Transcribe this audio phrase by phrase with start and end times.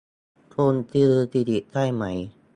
[0.53, 2.03] คุณคือสิริใช่ไหม